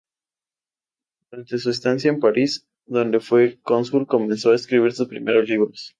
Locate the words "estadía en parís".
1.69-2.65